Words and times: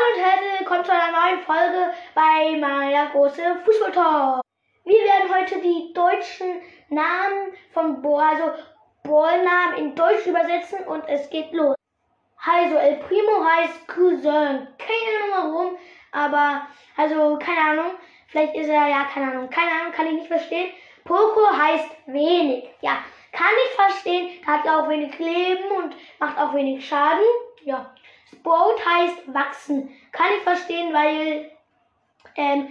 Hallo 0.00 0.14
und 0.14 0.24
herzlich 0.24 0.60
willkommen 0.60 0.84
zu 0.84 0.92
einer 0.92 1.12
neuen 1.12 1.40
Folge 1.40 1.92
bei 2.14 2.56
meiner 2.58 3.10
großen 3.10 3.60
Fußballtalk. 3.64 4.40
Wir 4.84 4.98
werden 4.98 5.34
heute 5.34 5.60
die 5.60 5.92
deutschen 5.92 6.62
Namen 6.88 7.52
von 7.72 8.00
Ball, 8.00 8.22
also 8.22 8.52
Ballnamen 9.02 9.76
in 9.76 9.94
Deutsch 9.94 10.26
übersetzen 10.26 10.86
und 10.86 11.06
es 11.06 11.28
geht 11.28 11.52
los. 11.52 11.74
Also 12.42 12.76
El 12.76 12.96
Primo 12.96 13.44
heißt 13.44 13.88
Cousin. 13.88 14.68
Keine 14.78 15.10
Ahnung 15.16 15.30
warum, 15.32 15.78
aber 16.12 16.66
also 16.96 17.38
keine 17.38 17.60
Ahnung. 17.60 17.92
Vielleicht 18.28 18.54
ist 18.54 18.68
er 18.68 18.88
ja 18.88 19.04
keine 19.04 19.32
Ahnung. 19.32 19.50
Keine 19.50 19.70
Ahnung, 19.70 19.92
kann 19.92 20.06
ich 20.06 20.14
nicht 20.14 20.28
verstehen. 20.28 20.72
Poco 21.04 21.46
heißt 21.52 21.90
wenig. 22.06 22.70
Ja, 22.80 23.04
kann 23.32 23.52
ich 23.66 23.74
verstehen. 23.74 24.30
Da 24.46 24.52
hat 24.52 24.66
er 24.66 24.82
auch 24.82 24.88
wenig 24.88 25.18
Leben 25.18 25.70
und 25.76 25.94
macht 26.18 26.38
auch 26.38 26.54
wenig 26.54 26.86
Schaden. 26.88 27.26
Ja. 27.64 27.94
Sprout 28.32 28.76
heißt 28.84 29.34
wachsen. 29.34 29.90
Kann 30.12 30.26
ich 30.36 30.42
verstehen, 30.42 30.92
weil 30.92 31.50
ähm, 32.36 32.68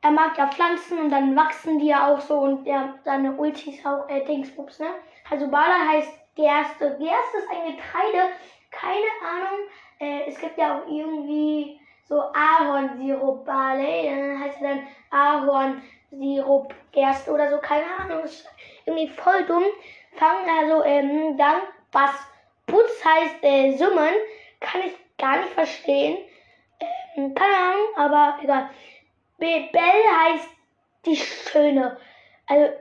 er 0.00 0.10
mag 0.10 0.38
ja 0.38 0.46
Pflanzen 0.46 0.98
und 0.98 1.10
dann 1.10 1.36
wachsen 1.36 1.78
die 1.78 1.86
ja 1.86 2.12
auch 2.12 2.20
so 2.20 2.38
und 2.38 2.64
der, 2.64 2.94
seine 3.04 3.32
Ulti 3.32 3.70
ist 3.70 3.86
auch 3.86 4.08
äh, 4.08 4.24
Dingsbums, 4.24 4.78
ne? 4.78 4.86
Also 5.30 5.48
Bala 5.48 5.88
heißt 5.88 6.10
Gerste. 6.34 6.96
Gerste 6.98 7.38
ist 7.38 7.50
ein 7.50 7.76
Getreide. 7.76 8.30
Keine 8.70 9.10
Ahnung. 9.26 9.58
Äh, 9.98 10.28
es 10.28 10.38
gibt 10.38 10.56
ja 10.56 10.78
auch 10.78 10.86
irgendwie 10.86 11.80
so 12.04 12.22
Ahornsirup 12.32 13.44
Barley. 13.44 14.08
Dann 14.08 14.40
heißt 14.40 14.62
er 14.62 14.76
dann 14.76 14.86
Ahornsirup 15.10 16.72
Gerste 16.92 17.32
oder 17.32 17.50
so. 17.50 17.58
Keine 17.58 17.86
Ahnung. 17.98 18.24
Ist 18.24 18.48
irgendwie 18.86 19.08
voll 19.08 19.44
dumm. 19.46 19.64
Fangen 20.12 20.48
also 20.48 20.84
ähm, 20.84 21.36
dann 21.36 21.62
Bass. 21.90 22.14
Putz 22.66 23.04
heißt 23.04 23.42
äh, 23.42 23.76
Summen 23.76 24.14
kann 24.60 24.82
ich 24.82 24.92
gar 25.18 25.38
nicht 25.38 25.50
verstehen. 25.50 26.18
Ähm, 27.16 27.34
keine 27.34 27.56
Ahnung, 27.56 27.96
aber 27.96 28.38
egal. 28.42 28.70
Belle 29.38 29.72
heißt 29.72 30.48
die 31.06 31.16
Schöne. 31.16 31.96
Also, 32.46 32.72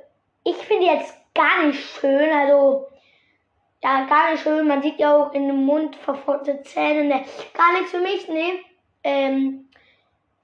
ich 0.44 0.56
finde 0.58 0.86
jetzt 0.86 1.16
gar 1.34 1.66
nicht 1.66 1.80
schön. 1.80 2.32
Also, 2.32 2.88
ja, 3.84 4.06
gar 4.06 4.32
nicht 4.32 4.44
schön. 4.44 4.68
Man 4.68 4.82
sieht 4.82 5.00
ja 5.00 5.16
auch 5.16 5.34
in 5.34 5.48
dem 5.48 5.66
Mund 5.66 5.96
verfolgte 5.96 6.62
Zähne. 6.64 7.04
Ne? 7.04 7.26
Gar 7.54 7.74
nichts 7.74 7.92
für 7.92 8.00
mich, 8.00 8.28
ne? 8.28 8.60
Ähm, 9.04 9.70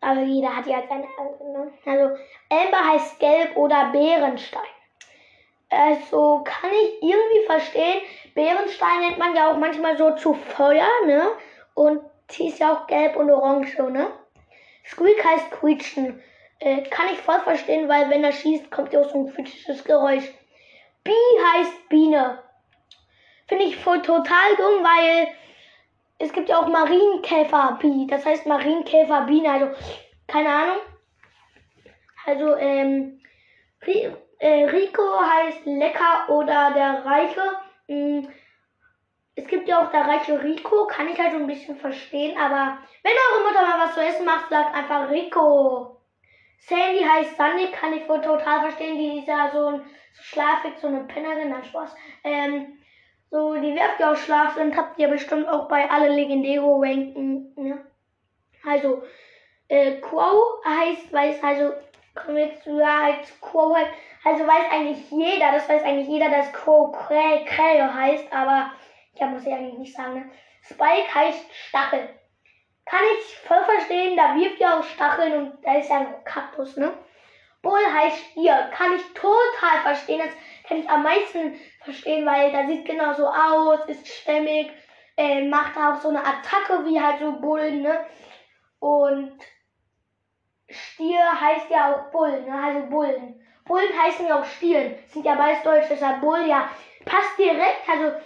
aber 0.02 0.22
jeder 0.22 0.56
hat 0.56 0.68
ja 0.68 0.84
seine. 0.88 1.04
Ne? 1.04 1.74
Also, 1.86 2.16
Amber 2.50 2.94
heißt 2.94 3.20
Gelb 3.20 3.58
oder 3.58 3.92
Bärenstein. 3.92 4.62
Also, 5.74 6.44
kann 6.44 6.70
ich 6.72 7.02
irgendwie 7.02 7.46
verstehen. 7.48 8.02
Bärenstein 8.36 9.00
nennt 9.02 9.18
man 9.18 9.36
ja 9.36 9.52
auch 9.52 9.58
manchmal 9.58 9.98
so 9.98 10.12
zu 10.16 10.34
Feuer, 10.34 10.88
ne? 11.06 11.32
Und 11.74 12.02
sie 12.30 12.48
ist 12.48 12.60
ja 12.60 12.74
auch 12.74 12.88
gelb 12.88 13.16
und 13.16 13.32
orange, 13.32 13.78
ne? 13.90 14.12
Squeak 14.86 15.24
heißt 15.24 15.52
quietschen. 15.52 16.22
Äh, 16.60 16.84
kann 16.84 17.08
ich 17.12 17.20
voll 17.20 17.40
verstehen, 17.40 17.90
weil 17.90 18.10
wenn 18.10 18.24
er 18.24 18.32
schießt, 18.32 18.70
kommt 18.70 18.94
ja 18.94 19.02
auch 19.02 19.10
so 19.10 19.18
ein 19.18 19.34
quietschendes 19.34 19.84
Geräusch. 19.84 20.26
Bee 21.04 21.12
heißt 21.54 21.90
Biene. 21.90 22.40
Finde 23.48 23.66
ich 23.66 23.76
voll 23.76 24.02
total 24.02 24.56
dumm, 24.58 24.84
weil 24.84 25.28
es 26.20 26.32
gibt 26.32 26.50
ja 26.50 26.60
auch 26.60 26.68
Marienkäfer 26.68 27.78
Bee. 27.82 28.08
Das 28.08 28.26
heißt 28.26 28.46
Marienkäfer 28.46 29.22
Biene. 29.22 29.52
Also, 29.52 29.68
keine 30.28 30.50
Ahnung. 30.50 30.78
Also, 32.26 32.56
ähm, 32.56 33.20
äh, 33.86 34.12
Rico 34.48 35.20
heißt 35.22 35.66
lecker 35.66 36.30
oder 36.30 36.72
der 36.72 37.06
Reiche. 37.06 37.42
Mm, 37.88 38.28
es 39.36 39.48
gibt 39.48 39.68
ja 39.68 39.82
auch 39.82 39.92
der 39.92 40.06
reiche 40.06 40.42
Rico, 40.44 40.86
kann 40.88 41.08
ich 41.08 41.20
halt 41.20 41.32
so 41.32 41.40
ein 41.40 41.48
bisschen 41.48 41.78
verstehen, 41.78 42.38
aber 42.38 42.78
wenn 43.02 43.14
eure 43.14 43.48
Mutter 43.48 43.66
mal 43.66 43.86
was 43.86 43.96
zu 43.96 44.02
essen 44.02 44.26
macht, 44.26 44.50
sagt 44.50 44.76
einfach 44.76 45.10
Rico. 45.10 46.00
Sandy 46.60 47.04
heißt 47.04 47.36
Sandy, 47.36 47.72
kann 47.72 47.94
ich 47.94 48.08
wohl 48.08 48.22
total 48.22 48.62
verstehen, 48.62 48.98
die 48.98 49.20
ist 49.20 49.28
ja 49.28 49.50
so, 49.52 49.68
ein, 49.68 49.82
so 50.14 50.24
schlafig, 50.24 50.74
so 50.78 50.88
eine 50.88 51.02
Pennerin, 51.06 51.50
nein 51.50 51.64
Spaß. 51.64 51.96
Ähm, 52.24 52.78
so, 53.32 53.56
die 53.56 53.76
werft 53.76 54.00
ja 54.00 54.12
auch 54.12 54.16
Schlaf 54.16 54.58
und 54.58 54.78
habt 54.78 55.00
ihr 55.00 55.08
bestimmt 55.08 55.48
auch 55.48 55.68
bei 55.68 55.90
alle 55.90 56.10
Legendero 56.10 56.80
ranken, 56.80 57.52
ne? 57.56 57.84
Also, 58.66 59.04
äh, 59.68 59.94
Quo 60.00 60.62
heißt, 60.64 61.12
weiß, 61.12 61.44
also, 61.44 61.74
ja, 62.66 63.04
als 63.04 63.40
heißt, 63.42 63.88
also 64.24 64.48
weiß 64.48 64.72
eigentlich 64.72 65.12
jeder, 65.12 65.52
das 65.52 65.68
weiß 65.68 65.84
eigentlich 65.84 66.08
jeder, 66.08 66.30
dass 66.30 66.54
Quo 66.54 66.92
Creo 66.92 67.94
heißt, 67.94 68.32
aber 68.32 68.72
ja, 69.16 69.28
muss 69.28 69.46
ich 69.46 69.54
eigentlich 69.54 69.80
nicht 69.80 69.96
sagen, 69.96 70.16
ne? 70.16 70.32
Spike 70.62 71.14
heißt 71.14 71.54
Stachel. 71.54 72.10
Kann 72.86 73.02
ich 73.18 73.38
voll 73.38 73.64
verstehen, 73.64 74.16
da 74.16 74.36
wirft 74.36 74.60
ja 74.60 74.80
auch 74.80 74.84
Stacheln 74.84 75.34
und 75.34 75.66
da 75.66 75.78
ist 75.78 75.90
ja 75.90 75.98
ein 75.98 76.24
Kaktus, 76.24 76.78
ne? 76.78 76.94
Bull 77.64 77.80
heißt 77.94 78.18
Stier. 78.18 78.70
Kann 78.74 78.94
ich 78.94 79.04
total 79.14 79.80
verstehen. 79.82 80.20
Das 80.20 80.34
kann 80.68 80.78
ich 80.80 80.90
am 80.90 81.02
meisten 81.02 81.56
verstehen, 81.84 82.26
weil 82.26 82.52
da 82.52 82.68
sieht 82.68 82.86
genau 82.86 83.14
so 83.14 83.26
aus, 83.26 83.86
ist 83.88 84.08
stämmig, 84.08 84.72
äh, 85.18 85.48
macht 85.48 85.78
auch 85.78 85.96
so 85.96 86.10
eine 86.10 86.20
Attacke 86.20 86.86
wie 86.86 87.02
halt 87.02 87.20
so 87.20 87.32
Bullen, 87.40 87.82
ne? 87.82 88.06
Und 88.80 89.38
Stier 90.70 91.20
heißt 91.40 91.70
ja 91.70 91.94
auch 91.94 92.12
Bull, 92.12 92.42
ne? 92.42 92.54
Also 92.54 92.90
Bullen. 92.90 93.40
Bullen 93.66 94.02
heißen 94.02 94.28
ja 94.28 94.40
auch 94.40 94.46
Stieren. 94.46 94.96
Sind 95.08 95.26
ja 95.26 95.36
beides 95.36 95.64
Deutsch, 95.64 95.88
deshalb 95.90 96.22
Bull, 96.22 96.46
ja. 96.48 96.70
Passt 97.06 97.38
direkt, 97.38 97.88
also 97.88 98.18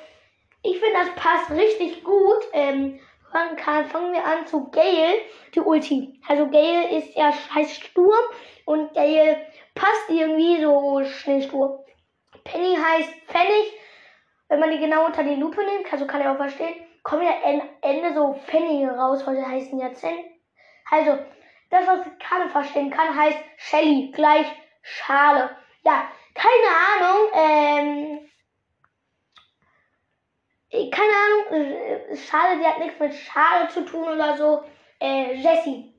ich 0.64 0.80
finde, 0.80 1.00
das 1.00 1.16
passt 1.16 1.52
richtig 1.52 2.04
gut. 2.04 2.48
Ähm, 2.54 3.00
kann, 3.32 3.86
fangen 3.86 4.14
wir 4.14 4.26
an 4.26 4.48
zu 4.48 4.70
Gale, 4.70 5.20
die 5.54 5.60
Ulti. 5.60 6.20
Also 6.28 6.50
Gale 6.50 6.98
ist 6.98 7.16
ja 7.16 7.32
heißt 7.54 7.84
Sturm 7.84 8.26
und 8.66 8.94
Gale 8.94 9.46
passt 9.76 10.10
irgendwie 10.10 10.62
so 10.62 11.04
schnell 11.04 11.42
Sturm. 11.42 11.80
Penny 12.44 12.76
heißt 12.76 13.10
Pfennig. 13.28 13.74
Wenn 14.50 14.62
man 14.62 14.72
die 14.72 14.80
genau 14.80 15.06
unter 15.06 15.24
die 15.24 15.36
Lupe 15.36 15.62
nimmt, 15.64 15.92
also 15.92 16.08
kann 16.08 16.22
ich 16.22 16.28
auch 16.28 16.38
verstehen, 16.38 16.76
kommen 17.04 17.24
ja 17.24 17.34
Ende 17.82 18.14
so 18.14 18.34
Pfennige 18.46 18.92
raus, 18.92 19.26
heute 19.26 19.46
heißen 19.46 19.78
ja 19.78 19.94
Cent. 19.94 20.20
Also, 20.90 21.18
das, 21.70 21.88
was 21.88 22.08
ich 22.08 22.20
kann 22.20 22.50
verstehen 22.50 22.90
kann, 22.90 23.16
heißt 23.16 23.38
Shelly 23.58 24.12
gleich 24.14 24.48
Schale. 24.82 25.56
Ja, 25.84 26.10
keine 26.34 26.70
Ahnung. 26.94 27.30
Ähm, 27.34 28.30
keine 30.92 31.14
Ahnung, 31.24 31.72
äh, 31.72 32.16
schade, 32.16 32.60
die 32.60 32.66
hat 32.66 32.80
nichts 32.80 33.00
mit 33.00 33.14
Schade 33.14 33.68
zu 33.70 33.86
tun 33.86 34.04
oder 34.04 34.38
so. 34.38 34.64
Äh, 35.00 35.36
Jessie. 35.36 35.94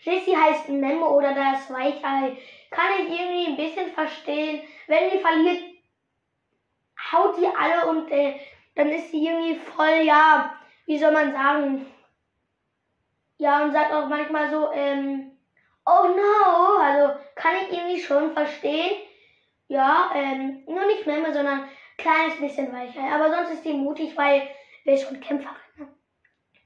Jessie 0.00 0.36
heißt 0.36 0.68
Memo 0.68 1.08
oder 1.16 1.34
das 1.34 1.70
Weichei. 1.70 2.36
Kann 2.70 2.92
ich 3.00 3.20
irgendwie 3.20 3.46
ein 3.46 3.56
bisschen 3.56 3.92
verstehen. 3.92 4.62
Wenn 4.86 5.10
die 5.10 5.18
verliert, 5.18 5.62
haut 7.12 7.36
die 7.38 7.46
alle 7.46 7.86
und 7.86 8.10
äh, 8.10 8.38
dann 8.74 8.90
ist 8.90 9.10
sie 9.10 9.26
irgendwie 9.26 9.56
voll, 9.56 10.02
ja, 10.04 10.54
wie 10.86 10.98
soll 10.98 11.12
man 11.12 11.32
sagen? 11.32 11.86
Ja, 13.38 13.62
und 13.62 13.72
sagt 13.72 13.92
auch 13.92 14.06
manchmal 14.06 14.50
so, 14.50 14.70
ähm, 14.72 15.32
oh 15.84 16.08
no, 16.08 16.78
also 16.80 17.18
kann 17.34 17.54
ich 17.62 17.76
irgendwie 17.76 18.00
schon 18.00 18.32
verstehen. 18.32 19.02
Ja, 19.68 20.10
ähm, 20.14 20.62
nur 20.66 20.86
nicht 20.86 21.06
Memo, 21.06 21.32
sondern 21.32 21.68
kleines 21.98 22.38
bisschen 22.38 22.72
weicher. 22.72 23.02
Aber 23.12 23.30
sonst 23.30 23.52
ist 23.52 23.64
die 23.64 23.72
mutig, 23.72 24.16
weil 24.16 24.48
wir 24.84 24.94
ist 24.94 25.08
schon 25.08 25.20
Kämpferin. 25.20 25.56
Ne? 25.76 25.88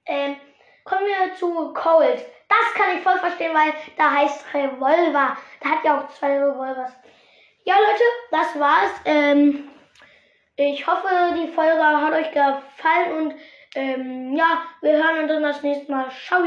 Ähm, 0.07 0.37
kommen 0.85 1.07
wir 1.07 1.35
zu 1.35 1.73
Cold. 1.73 2.25
Das 2.49 2.75
kann 2.75 2.97
ich 2.97 3.03
voll 3.03 3.19
verstehen, 3.19 3.55
weil 3.55 3.73
da 3.97 4.11
heißt 4.11 4.45
Revolver. 4.53 5.37
Da 5.61 5.69
hat 5.69 5.85
ja 5.85 6.01
auch 6.01 6.09
zwei 6.11 6.39
Revolvers. 6.39 6.93
Ja, 7.65 7.75
Leute, 7.75 8.03
das 8.31 8.59
war's. 8.59 8.91
Ähm, 9.05 9.69
ich 10.57 10.87
hoffe, 10.87 11.09
die 11.37 11.49
Folge 11.49 11.83
hat 11.83 12.13
euch 12.13 12.33
gefallen 12.33 13.13
und 13.17 13.35
ähm, 13.75 14.37
ja, 14.37 14.63
wir 14.81 14.93
hören 14.93 15.21
uns 15.21 15.29
dann 15.29 15.43
das 15.43 15.63
nächste 15.63 15.93
Mal. 15.93 16.11
Ciao! 16.11 16.45